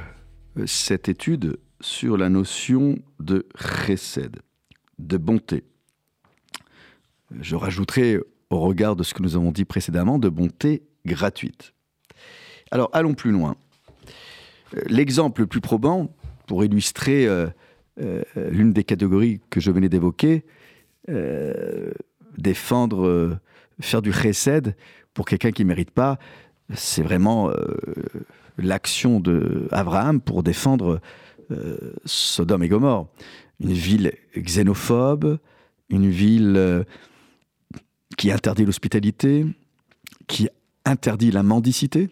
cette 0.65 1.10
étude 1.10 1.58
sur 1.82 2.15
la 2.15 2.30
notion 2.30 3.00
de 3.20 3.46
chesed, 3.58 4.38
de 5.00 5.18
bonté. 5.18 5.65
Je 7.42 7.56
rajouterai 7.56 8.20
au 8.50 8.60
regard 8.60 8.96
de 8.96 9.04
ce 9.04 9.13
que 9.13 9.24
nous 9.24 9.36
avons 9.36 9.52
dit 9.52 9.66
précédemment, 9.66 10.20
de 10.20 10.30
bonté 10.30 10.84
gratuite. 11.06 11.74
Alors 12.72 12.90
allons 12.94 13.13
plus 13.13 13.32
loin. 13.32 13.56
L'exemple 14.88 15.42
le 15.42 15.48
plus 15.48 15.62
probant, 15.62 16.10
pour 16.48 16.63
illustrer 16.63 17.28
euh, 17.28 17.48
euh, 18.02 18.22
l'une 18.52 18.74
des 18.74 18.84
catégories 18.84 19.42
que 19.50 19.60
je 19.60 19.72
venais 19.72 19.90
d'évoquer, 19.90 20.44
euh, 21.10 21.92
défendre, 22.38 23.40
faire 23.80 24.02
du 24.02 24.12
chesed 24.12 24.75
pour 25.13 25.25
quelqu'un 25.25 25.52
qui 25.52 25.63
ne 25.63 25.68
mérite 25.68 25.92
pas, 25.92 26.18
c'est 26.74 27.04
vraiment 27.04 27.52
l'action 28.58 29.20
d'Abraham 29.20 30.22
pour 30.22 30.42
défendre 30.42 31.02
Sodome 32.06 32.63
et 32.63 32.70
Gomorre. 32.70 33.08
Une 33.60 33.74
ville 33.74 34.13
xénophobe, 34.36 35.38
une 35.90 36.10
ville 36.10 36.86
qui 38.17 38.32
interdit 38.32 38.65
l'hospitalité, 38.65 39.46
qui 40.27 40.50
interdit 40.86 41.32
la 41.32 41.43
mendicité. 41.43 42.10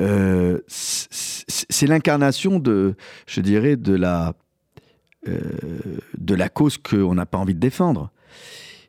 Euh, 0.00 0.60
c'est 0.66 1.86
l'incarnation 1.86 2.58
de, 2.58 2.94
je 3.26 3.40
dirais, 3.40 3.76
de 3.76 3.94
la, 3.94 4.34
euh, 5.28 5.40
de 6.16 6.34
la 6.34 6.48
cause 6.48 6.78
qu'on 6.78 7.14
n'a 7.14 7.26
pas 7.26 7.38
envie 7.38 7.54
de 7.54 7.60
défendre. 7.60 8.10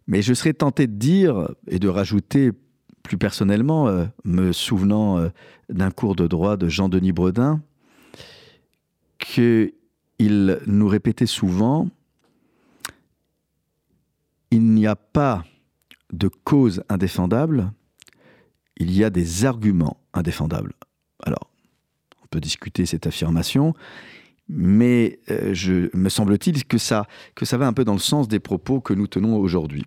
Mais 0.08 0.22
je 0.22 0.34
serais 0.34 0.54
tenté 0.54 0.88
de 0.88 0.94
dire 0.94 1.50
et 1.68 1.80
de 1.80 1.88
rajouter 1.88 2.52
plus 3.04 3.18
personnellement, 3.18 3.88
euh, 3.88 4.06
me 4.24 4.54
souvenant 4.54 5.30
d'un 5.70 5.92
cours 5.92 6.16
de 6.16 6.28
droit 6.28 6.56
de 6.56 6.70
Jean-Denis 6.70 7.12
Bredin, 7.12 7.62
qu'il 9.18 9.74
nous 10.66 10.88
répétait 10.88 11.26
souvent 11.26 11.90
il 14.52 14.74
n'y 14.74 14.86
a 14.86 14.96
pas 14.96 15.44
de 16.14 16.28
cause 16.28 16.84
indéfendable, 16.90 17.72
il 18.78 18.92
y 18.92 19.04
a 19.04 19.10
des 19.10 19.46
arguments 19.46 19.98
indéfendables. 20.14 20.74
Alors, 21.24 21.50
on 22.24 22.28
peut 22.28 22.42
discuter 22.42 22.86
cette 22.86 23.08
affirmation, 23.08 23.74
mais 24.50 25.20
euh, 25.30 25.54
je, 25.54 25.96
me 25.96 26.10
semble-t-il 26.10 26.66
que 26.66 26.78
ça, 26.78 27.08
va 27.52 27.68
un 27.68 27.74
peu 27.74 27.86
dans 27.86 27.94
le 27.94 28.00
sens 28.00 28.28
des 28.28 28.40
propos 28.40 28.82
que 28.82 28.94
nous 28.94 29.08
tenons 29.08 29.38
aujourd'hui. 29.38 29.86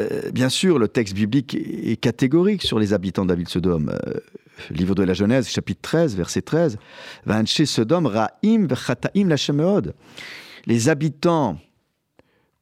Euh, 0.00 0.30
bien 0.32 0.48
sûr, 0.48 0.78
le 0.78 0.88
texte 0.88 1.14
biblique 1.14 1.54
est 1.54 1.98
catégorique 2.00 2.62
sur 2.62 2.78
les 2.78 2.92
habitants 2.92 3.24
de 3.24 3.44
Sodome. 3.46 3.90
Euh, 3.90 4.20
livre 4.70 4.94
de 4.94 5.02
la 5.02 5.14
Genèse, 5.14 5.48
chapitre 5.48 5.80
13, 5.82 6.16
verset 6.16 6.42
13. 6.42 6.78
Sodome, 7.44 8.06
Ra'im 8.06 8.68
Les 10.66 10.88
habitants 10.88 11.58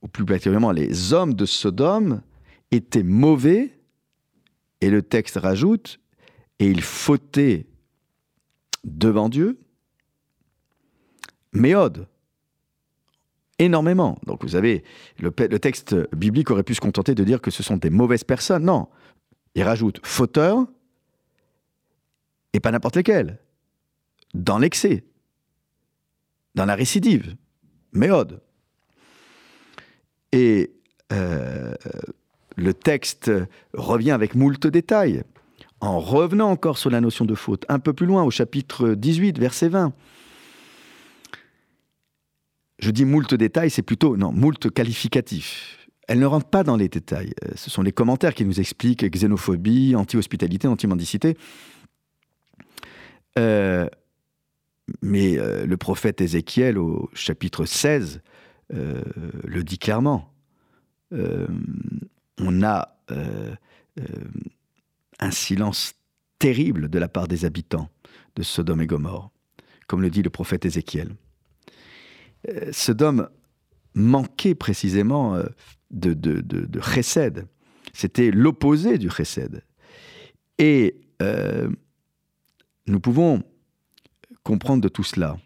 ou 0.02 0.08
plus 0.08 0.24
particulièrement 0.24 0.72
les 0.72 1.12
hommes 1.12 1.34
de 1.34 1.46
Sodome, 1.46 2.22
étaient 2.70 3.02
mauvais, 3.02 3.78
et 4.80 4.90
le 4.90 5.02
texte 5.02 5.36
rajoute, 5.36 6.00
et 6.58 6.66
ils 6.66 6.82
fautaient 6.82 7.66
devant 8.84 9.28
Dieu, 9.28 9.60
méode, 11.52 12.08
énormément. 13.58 14.18
Donc 14.26 14.42
vous 14.42 14.50
savez, 14.50 14.82
le, 15.18 15.30
texte 15.30 15.94
biblique 16.14 16.50
aurait 16.50 16.64
pu 16.64 16.74
se 16.74 16.80
contenter 16.80 17.14
de 17.14 17.24
dire 17.24 17.40
que 17.40 17.50
ce 17.50 17.62
sont 17.62 17.76
des 17.76 17.90
mauvaises 17.90 18.24
personnes. 18.24 18.64
Non, 18.64 18.88
il 19.54 19.62
rajoute 19.62 20.00
fauteur 20.02 20.66
et 22.52 22.60
pas 22.60 22.70
n'importe 22.70 22.96
lesquels, 22.96 23.38
dans 24.34 24.58
l'excès, 24.58 25.04
dans 26.54 26.66
la 26.66 26.74
récidive, 26.74 27.36
méode. 27.92 28.42
Et 30.32 30.72
euh, 31.12 31.74
le 32.56 32.74
texte 32.74 33.30
revient 33.74 34.10
avec 34.10 34.34
moult 34.34 34.66
détails, 34.66 35.22
en 35.80 36.00
revenant 36.00 36.50
encore 36.50 36.78
sur 36.78 36.90
la 36.90 37.00
notion 37.00 37.24
de 37.24 37.34
faute, 37.34 37.64
un 37.68 37.78
peu 37.78 37.92
plus 37.92 38.06
loin 38.06 38.22
au 38.24 38.30
chapitre 38.30 38.94
18, 38.94 39.38
verset 39.38 39.68
20. 39.68 39.92
Je 42.78 42.90
dis 42.90 43.04
moult 43.04 43.32
détails, 43.34 43.70
c'est 43.70 43.82
plutôt, 43.82 44.16
non, 44.16 44.32
moult 44.32 44.70
qualificatif. 44.70 45.86
Elle 46.08 46.18
ne 46.18 46.26
rentre 46.26 46.48
pas 46.48 46.64
dans 46.64 46.76
les 46.76 46.88
détails. 46.88 47.32
Euh, 47.44 47.52
ce 47.54 47.70
sont 47.70 47.82
les 47.82 47.92
commentaires 47.92 48.34
qui 48.34 48.44
nous 48.44 48.58
expliquent 48.58 49.08
xénophobie, 49.08 49.94
anti-hospitalité, 49.94 50.66
anti-mendicité. 50.66 51.36
Euh, 53.38 53.86
mais 55.00 55.36
le 55.64 55.76
prophète 55.76 56.20
Ézéchiel, 56.20 56.76
au 56.76 57.08
chapitre 57.14 57.64
16, 57.64 58.20
le 58.72 59.62
dit 59.62 59.78
clairement. 59.78 60.32
on 61.12 62.62
a 62.62 62.96
un 65.18 65.30
silence 65.30 65.94
terrible 66.38 66.88
de 66.88 66.98
la 66.98 67.08
part 67.08 67.28
des 67.28 67.44
habitants 67.44 67.88
de 68.34 68.42
Sodome 68.42 68.80
et 68.80 68.86
Gomorre, 68.86 69.30
comme 69.86 70.02
le 70.02 70.10
dit 70.10 70.22
le 70.22 70.30
prophète 70.30 70.64
Ézéchiel. 70.64 71.14
Euh, 72.48 72.72
Sodome 72.72 73.28
manquait 73.94 74.54
précisément 74.54 75.36
euh, 75.36 75.44
de, 75.90 76.14
de. 76.14 76.80
C'était 77.92 78.30
l'opposé 78.30 78.98
du 78.98 79.10
chesed. 79.10 79.62
Et 80.58 80.96
euh, 81.20 81.70
nous 82.86 83.00
pouvons 83.00 83.42
comprendre 84.42 84.82
de 84.82 84.88
tout 84.88 85.04
cela 85.04 85.36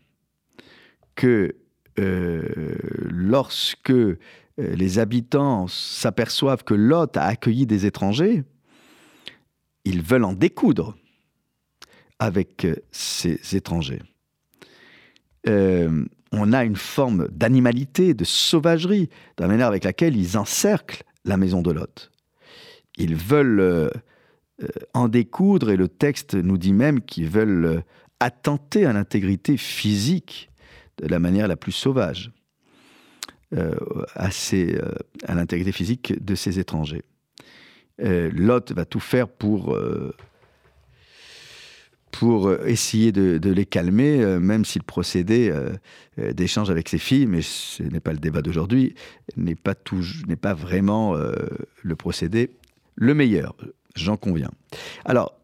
que 1.14 1.56
lorsque 1.98 3.92
les 4.58 4.98
habitants 4.98 5.66
s'aperçoivent 5.66 6.64
que 6.64 6.74
Lot 6.74 7.16
a 7.16 7.24
accueilli 7.24 7.66
des 7.66 7.86
étrangers, 7.86 8.44
ils 9.84 10.02
veulent 10.02 10.24
en 10.24 10.32
découdre 10.32 10.96
avec 12.18 12.66
ces 12.90 13.38
étrangers 13.54 14.02
on 16.32 16.52
a 16.52 16.64
une 16.64 16.76
forme 16.76 17.28
d'animalité, 17.28 18.14
de 18.14 18.24
sauvagerie, 18.24 19.08
dans 19.36 19.44
la 19.44 19.48
manière 19.48 19.66
avec 19.68 19.84
laquelle 19.84 20.16
ils 20.16 20.36
encerclent 20.38 21.02
la 21.24 21.36
maison 21.36 21.62
de 21.62 21.72
Lot. 21.72 22.10
Ils 22.98 23.14
veulent 23.14 23.60
euh, 23.60 23.88
euh, 24.62 24.68
en 24.94 25.08
découdre, 25.08 25.70
et 25.70 25.76
le 25.76 25.88
texte 25.88 26.34
nous 26.34 26.58
dit 26.58 26.72
même 26.72 27.00
qu'ils 27.00 27.28
veulent 27.28 27.64
euh, 27.64 27.80
attenter 28.20 28.86
à 28.86 28.92
l'intégrité 28.92 29.56
physique 29.56 30.50
de 30.98 31.08
la 31.08 31.18
manière 31.18 31.48
la 31.48 31.56
plus 31.56 31.72
sauvage, 31.72 32.30
à, 33.52 34.28
l'intégrité 35.28 35.72
physique 35.72 36.24
de 36.24 36.34
ces 36.34 36.58
étrangers. 36.58 37.04
Lot 37.98 38.72
va 38.72 38.84
tout 38.84 39.00
faire 39.00 39.28
pour 39.28 39.76
pour 42.18 42.48
euh, 42.48 42.64
essayer 42.66 43.12
de, 43.12 43.50
les 43.50 43.66
calmer, 43.66 44.22
euh, 44.22 44.40
même 44.40 44.64
si 44.64 44.78
le 44.78 44.84
procédé 44.84 45.50
euh, 45.50 46.32
d'échange 46.32 46.70
avec 46.70 46.88
ses 46.88 46.98
filles, 46.98 47.26
mais 47.26 47.42
ce 47.42 47.82
n'est 47.82 48.00
pas 48.00 48.12
le 48.12 48.18
débat 48.18 48.40
d'aujourd'hui, 48.40 48.94
n'est 49.36 49.54
pas, 49.54 49.74
n'est 50.26 50.36
pas 50.36 50.54
vraiment 50.54 51.14
le 51.82 51.96
procédé 51.96 52.50
le 52.94 53.12
meilleur, 53.12 53.54
j'en 53.94 54.16
conviens. 54.16 54.50
Alors, 55.04 55.34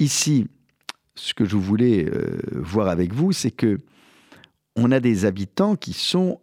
ici, 0.00 0.48
ce 1.14 1.32
que 1.32 1.44
je 1.44 1.56
voulais 1.56 2.10
voir 2.52 2.88
avec 2.88 3.12
vous, 3.12 3.30
c'est 3.30 3.52
que 3.52 3.78
on 4.76 4.92
a 4.92 5.00
des 5.00 5.24
habitants 5.24 5.76
qui 5.76 5.92
sont, 5.92 6.40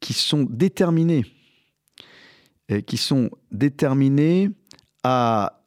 qui 0.00 0.12
sont 0.12 0.42
déterminés, 0.42 1.24
qui 2.86 2.96
sont 2.96 3.30
déterminés 3.50 4.50
à 5.02 5.60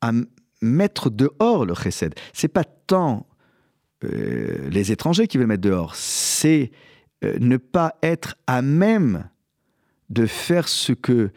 à 0.00 0.12
mettre 0.62 1.10
dehors 1.10 1.64
le 1.64 1.74
chesed. 1.74 2.14
C'est 2.32 2.48
pas 2.48 2.64
tant 2.64 3.26
euh, 4.04 4.68
les 4.70 4.92
étrangers 4.92 5.26
qui 5.26 5.38
veulent 5.38 5.46
mettre 5.46 5.62
dehors, 5.62 5.94
c'est 5.94 6.70
euh, 7.24 7.36
ne 7.38 7.56
pas 7.56 7.96
être 8.02 8.36
à 8.46 8.62
même 8.62 9.28
de 10.08 10.26
faire 10.26 10.68
ce 10.68 10.92
que 10.92 11.30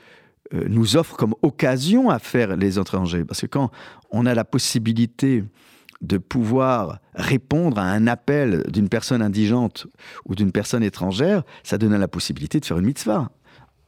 euh, 0.54 0.66
nous 0.68 0.96
offre 0.96 1.18
comme 1.18 1.36
occasion 1.42 2.10
à 2.10 2.20
faire 2.20 2.56
les 2.56 2.80
étrangers. 2.80 3.26
Parce 3.26 3.42
que 3.42 3.48
quand 3.48 3.72
on 4.12 4.26
a 4.26 4.34
la 4.34 4.46
possibilité 4.46 5.44
de 6.04 6.18
pouvoir 6.18 7.00
répondre 7.16 7.80
à 7.80 7.86
un 7.86 8.08
appel 8.08 8.64
d'une 8.72 8.90
personne 8.90 9.22
indigente 9.22 9.88
ou 10.26 10.36
d'une 10.36 10.52
personne 10.52 10.84
étrangère, 10.84 11.44
ça 11.64 11.78
donne 11.78 11.96
la 11.96 12.08
possibilité 12.08 12.60
de 12.60 12.66
faire 12.66 12.78
une 12.78 12.86
mitzvah, 12.86 13.32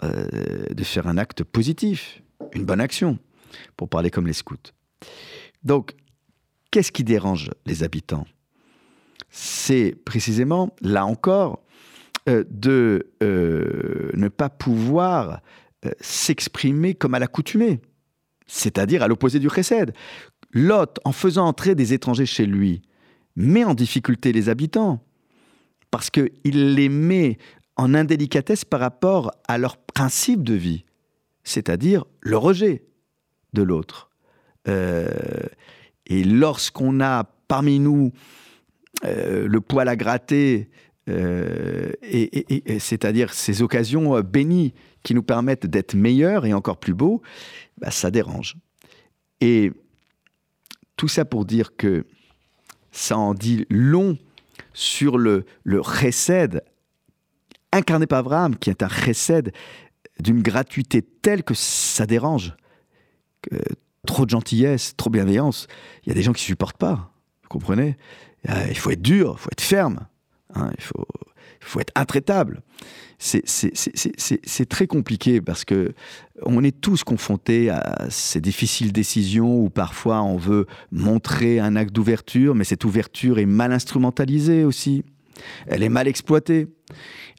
de 0.01 0.83
faire 0.83 1.07
un 1.07 1.17
acte 1.17 1.43
positif, 1.43 2.21
une 2.53 2.65
bonne 2.65 2.81
action 2.81 3.19
pour 3.77 3.89
parler 3.89 4.09
comme 4.09 4.27
les 4.27 4.33
scouts. 4.33 4.55
Donc, 5.63 5.93
qu'est-ce 6.71 6.91
qui 6.91 7.03
dérange 7.03 7.51
les 7.65 7.83
habitants? 7.83 8.25
C'est 9.29 9.95
précisément, 10.05 10.73
là 10.81 11.05
encore, 11.05 11.61
euh, 12.29 12.43
de 12.49 13.11
euh, 13.21 14.09
ne 14.13 14.29
pas 14.29 14.49
pouvoir 14.49 15.41
euh, 15.85 15.91
s'exprimer 15.99 16.95
comme 16.95 17.13
à 17.13 17.19
l'accoutumée, 17.19 17.81
c'est-à-dire 18.47 19.03
à, 19.03 19.07
l'opposé 19.07 19.39
du 19.39 19.49
chesed. 19.49 19.93
Lot, 20.55 20.99
en 21.03 21.11
faisant 21.11 21.45
entrer 21.45 21.75
des 21.75 21.93
étrangers 21.93 22.25
chez 22.25 22.45
lui, 22.45 22.81
met 23.35 23.65
en 23.65 23.73
difficulté 23.73 24.31
les 24.31 24.47
habitants, 24.47 25.03
parce 25.91 26.09
qu'il 26.09 26.31
les 26.75 26.89
met 26.89 27.37
en 27.75 27.93
indélicatesse 27.93 28.63
par 28.63 28.79
rapport 28.79 29.31
à 29.49 29.57
leur 29.57 29.75
principe 29.75 30.43
de 30.43 30.53
vie, 30.53 30.85
c'est-à-dire 31.43 32.05
le 32.21 32.37
rejet 32.37 32.85
de 33.53 33.63
l'autre. 33.63 34.09
Euh, 34.69 35.09
et 36.07 36.23
lorsqu'on 36.23 37.01
a 37.01 37.25
parmi 37.49 37.79
nous 37.79 38.13
euh, 39.03 39.47
le 39.47 39.61
poil 39.61 39.89
à 39.89 39.97
gratter, 39.97 40.69
euh, 41.09 41.91
et, 42.01 42.79
c'est-à-dire 42.79 43.33
ces 43.33 43.61
occasions 43.61 44.21
bénies 44.21 44.73
qui 45.03 45.13
nous 45.13 45.21
permettent 45.21 45.67
d'être 45.67 45.95
meilleurs 45.95 46.45
et 46.45 46.53
encore 46.53 46.77
plus 46.77 46.93
beaux, 46.93 47.21
bah, 47.77 47.91
ça 47.91 48.09
dérange. 48.09 48.55
Et 49.41 49.73
tout 50.95 51.07
ça 51.07 51.25
pour 51.25 51.45
dire 51.45 51.75
que 51.75 52.05
ça 52.91 53.17
en 53.17 53.33
dit 53.33 53.65
long 53.69 54.17
sur 54.73 55.17
le, 55.17 55.45
le 55.63 55.81
chesed 55.83 56.63
incarné 57.71 58.07
par 58.07 58.19
Abraham, 58.19 58.55
qui 58.55 58.69
est 58.69 58.83
un 58.83 58.89
chesed 58.89 59.51
d'une 60.19 60.41
gratuité 60.41 61.01
telle 61.01 61.43
que 61.43 61.53
ça 61.53 62.05
dérange 62.05 62.55
trop 64.05 64.25
de 64.25 64.29
gentillesse, 64.29 64.95
trop 64.95 65.09
de 65.09 65.15
bienveillance, 65.15 65.67
il 66.03 66.09
y 66.09 66.11
a 66.11 66.15
des 66.15 66.21
gens 66.21 66.33
qui 66.33 66.43
ne 66.43 66.47
supportent 66.47 66.77
pas. 66.77 67.11
Vous 67.43 67.49
comprenez? 67.49 67.97
Euh, 68.49 68.65
Il 68.69 68.77
faut 68.77 68.91
être 68.91 69.01
dur, 69.01 69.35
il 69.37 69.41
faut 69.41 69.49
être 69.51 69.61
ferme, 69.61 70.07
hein, 70.53 70.71
il, 70.77 70.83
faut, 70.83 71.05
faut 71.67 71.79
être 71.79 71.93
intraitable. 71.95 72.61
C'est 73.17 74.69
très 74.69 74.87
compliqué 74.87 75.41
parce 75.41 75.65
que 75.65 75.93
on 76.43 76.63
est 76.63 76.79
tous 76.79 77.03
confrontés 77.03 77.69
à 77.69 78.07
ces 78.09 78.41
difficiles 78.41 78.91
décisions 78.91 79.59
où 79.59 79.69
parfois 79.69 80.21
on 80.21 80.37
veut 80.37 80.67
montrer 80.91 81.59
un 81.59 81.75
acte 81.75 81.93
d'ouverture, 81.93 82.55
mais 82.55 82.63
cette 82.63 82.83
ouverture 82.83 83.39
est 83.39 83.45
mal 83.45 83.71
instrumentalisée 83.71 84.65
aussi. 84.65 85.03
Elle 85.67 85.83
est 85.83 85.89
mal 85.89 86.07
exploitée. 86.07 86.67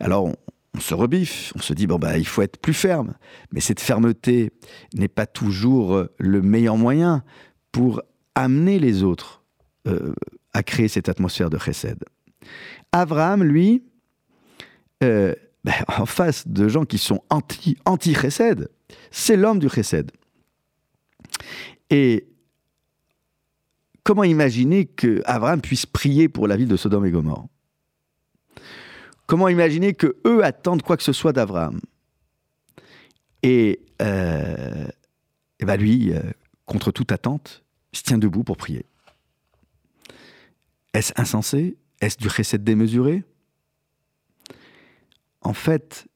Alors 0.01 0.27
on, 0.27 0.37
on 0.77 0.81
se 0.81 0.95
rebiffe, 0.95 1.53
on 1.57 1.61
se 1.61 1.73
dit 1.73 1.87
bon 1.87 1.99
bah 1.99 2.19
il 2.19 2.27
faut 2.27 2.43
être 2.43 2.59
plus 2.59 2.75
ferme, 2.75 3.15
mais 3.53 3.61
cette 3.61 3.81
fermeté 3.81 4.51
n'est 4.95 5.09
pas 5.09 5.27
toujours 5.27 5.95
euh, 5.95 6.15
le 6.19 6.43
meilleur 6.43 6.77
moyen 6.77 7.23
pour 7.73 8.03
amener 8.35 8.79
les 8.79 9.03
autres 9.03 9.43
euh, 9.87 10.15
à 10.53 10.62
créer 10.62 10.89
cette 10.89 11.09
atmosphère 11.09 11.51
de 11.51 11.59
chesed. 11.59 12.05
Abraham, 12.93 13.43
lui, 13.43 13.83
euh, 15.03 15.35
ben, 15.65 15.75
en 15.89 16.07
face 16.07 16.47
de 16.49 16.69
gens 16.69 16.85
qui 16.85 16.99
sont 16.99 17.23
anti 17.31 17.77
anti 17.85 18.15
chesed, 18.15 18.69
c'est 19.11 19.37
l'homme 19.37 19.59
du 19.59 19.69
chesed. 19.69 20.11
Et 21.91 22.27
comment 24.03 24.25
imaginer 24.25 24.87
que 24.87 25.23
puisse 25.61 25.87
prier 25.87 26.29
pour 26.29 26.47
la 26.47 26.57
ville 26.57 26.69
de 26.69 26.77
Sodome 26.77 27.07
et 27.07 27.11
Gomorre? 27.11 27.49
Comment 29.27 29.49
imaginer 29.49 29.93
que 29.93 30.17
eux 30.25 30.45
attendent 30.45 30.83
quoi 30.83 30.97
que 30.97 31.03
ce 31.03 31.13
soit 31.13 31.33
d'Abraham? 31.33 31.81
Et, 33.43 33.81
euh, 34.01 34.87
ben 35.61 35.77
lui, 35.77 36.13
euh, 36.13 36.21
contre 36.65 36.93
toute 36.93 37.11
attente, 37.13 37.65
se 37.93 38.03
tient 38.03 38.19
debout 38.19 38.45
pour 38.45 38.57
prier. 38.57 38.87
Est-ce 40.95 41.13
insensé? 41.17 41.77
Est-ce 42.01 42.19
du 42.19 42.29
recette 42.29 42.63
démesuré? 42.63 43.25
En 45.47 45.53
fait, 45.53 46.09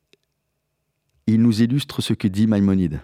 il 1.29 1.41
nous 1.41 1.63
illustre 1.63 2.03
ce 2.03 2.15
que 2.15 2.27
dit 2.27 2.49
Maïmonide. 2.49 3.01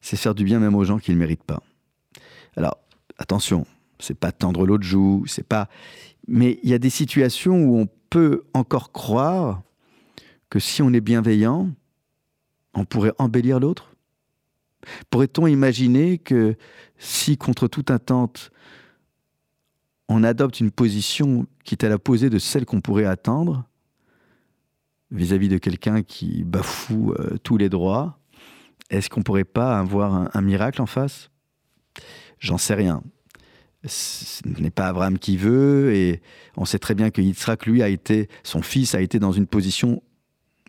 C'est 0.00 0.16
faire 0.16 0.34
du 0.34 0.42
bien 0.42 0.58
même 0.58 0.74
aux 0.74 0.82
gens 0.82 0.98
qui 0.98 1.12
ne 1.12 1.16
méritent 1.16 1.44
pas. 1.44 1.62
Alors, 2.56 2.76
attention, 3.18 3.64
c'est 4.00 4.18
pas 4.18 4.32
tendre 4.32 4.66
l'autre 4.66 4.82
joue, 4.82 5.22
c'est 5.28 5.46
pas. 5.46 5.68
Mais 6.26 6.58
il 6.64 6.70
y 6.70 6.74
a 6.74 6.80
des 6.80 6.90
situations 6.90 7.62
où 7.62 7.78
on 7.78 7.88
peut 8.10 8.42
encore 8.52 8.90
croire 8.90 9.62
que 10.50 10.58
si 10.58 10.82
on 10.82 10.92
est 10.92 11.00
bienveillant, 11.00 11.70
on 12.74 12.84
pourrait 12.84 13.14
embellir 13.18 13.60
l'autre 13.60 13.94
Pourrait-on 15.08 15.46
imaginer 15.46 16.18
que 16.18 16.56
si, 16.98 17.36
contre 17.36 17.68
toute 17.68 17.92
attente, 17.92 18.50
on 20.08 20.24
adopte 20.24 20.58
une 20.58 20.72
position 20.72 21.46
qui 21.62 21.76
est 21.76 21.84
à 21.84 21.88
la 21.88 22.00
posée 22.00 22.28
de 22.28 22.40
celle 22.40 22.66
qu'on 22.66 22.80
pourrait 22.80 23.04
attendre 23.04 23.68
vis-à-vis 25.12 25.48
de 25.48 25.58
quelqu'un 25.58 26.02
qui 26.02 26.42
bafoue 26.44 27.14
euh, 27.18 27.36
tous 27.42 27.56
les 27.56 27.68
droits, 27.68 28.18
est-ce 28.90 29.08
qu'on 29.08 29.22
pourrait 29.22 29.44
pas 29.44 29.78
avoir 29.78 30.36
un, 30.36 30.42
miracle 30.42 30.82
en 30.82 30.86
face? 30.86 31.30
J'en 32.38 32.58
sais 32.58 32.74
rien. 32.74 33.02
Ce 33.84 34.42
n'est 34.46 34.70
pas 34.70 34.86
Abraham 34.86 35.18
qui 35.18 35.36
veut, 35.36 35.94
et 35.94 36.20
on 36.56 36.64
sait 36.64 36.78
très 36.78 36.94
bien 36.94 37.10
que 37.10 37.20
Yitzhak, 37.20 37.66
lui, 37.66 37.82
a 37.82 37.88
été, 37.88 38.28
son 38.42 38.62
fils 38.62 38.94
a 38.94 39.00
été 39.00 39.18
dans 39.18 39.32
une 39.32 39.46
position 39.46 40.02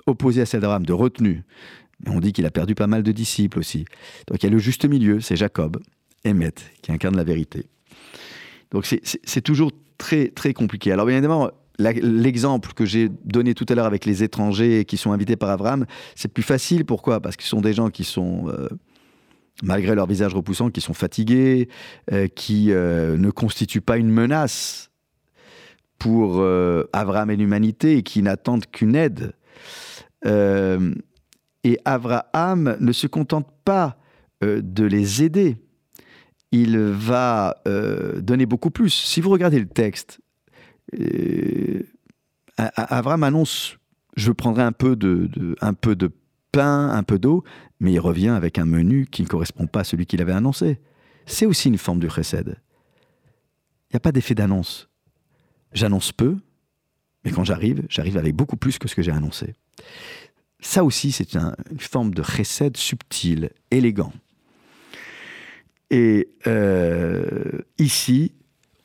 opposée 0.05 0.41
à 0.41 0.45
celle 0.45 0.61
d'Abraham, 0.61 0.85
de 0.85 0.93
retenue. 0.93 1.43
On 2.07 2.19
dit 2.19 2.33
qu'il 2.33 2.45
a 2.45 2.51
perdu 2.51 2.75
pas 2.75 2.87
mal 2.87 3.03
de 3.03 3.11
disciples 3.11 3.59
aussi. 3.59 3.85
Donc 4.27 4.41
il 4.41 4.45
y 4.45 4.49
a 4.49 4.51
le 4.51 4.57
juste 4.57 4.85
milieu, 4.85 5.21
c'est 5.21 5.35
Jacob, 5.35 5.81
Emmet, 6.25 6.53
qui 6.81 6.91
incarne 6.91 7.15
la 7.15 7.23
vérité. 7.23 7.67
Donc 8.71 8.85
c'est 8.85 9.41
toujours 9.41 9.71
très, 9.97 10.29
très 10.29 10.53
compliqué. 10.53 10.91
Alors 10.91 11.05
bien 11.05 11.15
évidemment, 11.15 11.51
l'exemple 11.79 12.73
que 12.73 12.85
j'ai 12.85 13.09
donné 13.23 13.53
tout 13.53 13.65
à 13.69 13.75
l'heure 13.75 13.85
avec 13.85 14.05
les 14.05 14.23
étrangers 14.23 14.85
qui 14.85 14.97
sont 14.97 15.11
invités 15.11 15.35
par 15.35 15.49
Abraham, 15.49 15.85
c'est 16.15 16.31
plus 16.31 16.43
facile. 16.43 16.85
Pourquoi? 16.85 17.19
Parce 17.19 17.35
ce 17.39 17.47
sont 17.47 17.61
des 17.61 17.73
gens 17.73 17.89
qui 17.89 18.03
sont, 18.03 18.47
euh, 18.49 18.67
malgré 19.63 19.95
leur 19.95 20.07
visage 20.07 20.33
repoussant, 20.33 20.69
qui 20.69 20.81
sont 20.81 20.93
fatigués, 20.93 21.69
euh, 22.11 22.27
qui 22.27 22.71
euh, 22.71 23.17
ne 23.17 23.31
constituent 23.31 23.81
pas 23.81 23.97
une 23.97 24.09
menace 24.09 24.91
pour 25.97 26.45
Abraham 26.91 27.31
et 27.31 27.37
l'humanité 27.37 27.95
et 27.95 28.03
qui 28.03 28.21
n'attendent 28.21 28.65
qu'une 28.65 28.93
aide. 28.93 29.31
et 30.25 31.79
Abraham 31.85 32.75
ne 32.77 32.91
se 32.91 33.07
contente 33.07 33.47
pas 33.63 33.95
de 34.41 34.83
les 34.83 35.23
aider. 35.23 35.55
Il 36.51 36.77
va 36.77 37.55
donner 38.17 38.45
beaucoup 38.45 38.69
plus. 38.69 38.89
Si 38.89 39.21
vous 39.21 39.29
regardez 39.29 39.59
le 39.59 39.65
texte, 39.69 40.19
Avram 42.57 43.23
annonce 43.23 43.77
je 44.15 44.31
prendrai 44.31 44.63
un 44.63 44.71
peu 44.71 44.95
de, 44.95 45.55
un 45.61 45.73
peu 45.73 45.95
de 45.95 46.11
pain, 46.51 46.89
un 46.89 47.03
peu 47.03 47.17
d'eau, 47.17 47.43
mais 47.79 47.93
il 47.93 47.99
revient 47.99 48.29
avec 48.29 48.57
un 48.57 48.65
menu 48.65 49.07
qui 49.07 49.23
ne 49.23 49.27
correspond 49.27 49.67
pas 49.67 49.81
à 49.81 49.83
celui 49.83 50.05
qu'il 50.05 50.21
avait 50.21 50.33
annoncé. 50.33 50.79
C'est 51.25 51.45
aussi 51.45 51.69
une 51.69 51.77
forme 51.77 51.99
du 51.99 52.09
chesed. 52.09 52.47
Il 52.47 53.93
n'y 53.93 53.97
a 53.97 53.99
pas 53.99 54.11
d'effet 54.11 54.35
d'annonce. 54.35 54.89
J'annonce 55.71 56.11
peu, 56.11 56.37
mais 57.25 57.31
quand 57.31 57.43
j'arrive, 57.43 57.83
j'arrive 57.89 58.17
avec 58.17 58.35
beaucoup 58.35 58.57
plus 58.57 58.77
que 58.77 58.87
ce 58.87 58.95
que 58.95 59.01
j'ai 59.01 59.11
annoncé. 59.11 59.55
Ça 60.59 60.83
aussi, 60.83 61.11
c'est 61.11 61.33
une 61.33 61.53
forme 61.79 62.13
de 62.13 62.23
chesed 62.23 62.77
subtil, 62.77 63.49
élégant. 63.71 64.13
Et 65.89 66.29
euh, 66.47 67.61
ici, 67.77 68.33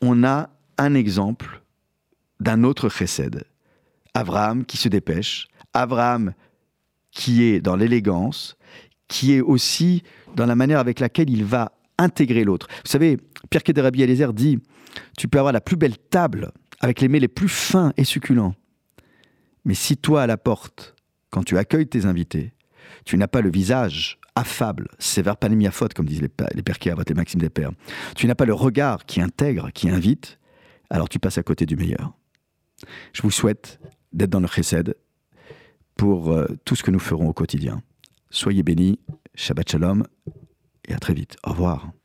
on 0.00 0.24
a 0.24 0.50
un 0.78 0.94
exemple 0.94 1.62
d'un 2.40 2.64
autre 2.64 2.88
chesed. 2.88 3.44
Abraham 4.14 4.64
qui 4.64 4.76
se 4.76 4.88
dépêche, 4.88 5.48
Abraham 5.74 6.34
qui 7.10 7.44
est 7.44 7.60
dans 7.60 7.76
l'élégance, 7.76 8.56
qui 9.08 9.32
est 9.32 9.40
aussi 9.40 10.02
dans 10.36 10.46
la 10.46 10.54
manière 10.54 10.78
avec 10.78 11.00
laquelle 11.00 11.30
il 11.30 11.44
va 11.44 11.72
intégrer 11.98 12.44
l'autre. 12.44 12.68
Vous 12.84 12.90
savez, 12.90 13.18
Pierre 13.50 13.62
Kédérabi 13.62 14.02
Eliezer 14.02 14.32
dit 14.32 14.58
Tu 15.16 15.28
peux 15.28 15.38
avoir 15.38 15.52
la 15.52 15.60
plus 15.60 15.76
belle 15.76 15.98
table 15.98 16.52
avec 16.80 17.00
les 17.00 17.08
mets 17.08 17.20
les 17.20 17.28
plus 17.28 17.48
fins 17.48 17.92
et 17.96 18.04
succulents. 18.04 18.54
Mais 19.64 19.74
si 19.74 19.96
toi, 19.96 20.22
à 20.22 20.26
la 20.26 20.36
porte, 20.36 20.94
quand 21.30 21.42
tu 21.42 21.58
accueilles 21.58 21.88
tes 21.88 22.06
invités, 22.06 22.52
tu 23.04 23.16
n'as 23.18 23.26
pas 23.26 23.40
le 23.40 23.50
visage 23.50 24.18
affable, 24.34 24.88
sévère 24.98 25.36
faute, 25.72 25.94
comme 25.94 26.06
disent 26.06 26.22
les, 26.22 26.30
les 26.54 26.62
pères 26.62 26.78
qui 26.78 26.88
les 26.88 27.14
maximes 27.14 27.40
des 27.40 27.50
pères, 27.50 27.72
tu 28.14 28.26
n'as 28.26 28.36
pas 28.36 28.44
le 28.44 28.54
regard 28.54 29.04
qui 29.04 29.20
intègre, 29.20 29.70
qui 29.72 29.90
invite, 29.90 30.38
alors 30.90 31.08
tu 31.08 31.18
passes 31.18 31.38
à 31.38 31.42
côté 31.42 31.66
du 31.66 31.76
meilleur. 31.76 32.17
Je 33.12 33.22
vous 33.22 33.30
souhaite 33.30 33.80
d'être 34.12 34.30
dans 34.30 34.40
le 34.40 34.46
chesed 34.46 34.96
pour 35.96 36.32
euh, 36.32 36.46
tout 36.64 36.76
ce 36.76 36.82
que 36.82 36.90
nous 36.90 36.98
ferons 36.98 37.28
au 37.28 37.32
quotidien. 37.32 37.82
Soyez 38.30 38.62
bénis, 38.62 39.00
Shabbat 39.34 39.70
Shalom, 39.70 40.04
et 40.86 40.94
à 40.94 40.98
très 40.98 41.14
vite. 41.14 41.36
Au 41.44 41.50
revoir. 41.50 41.90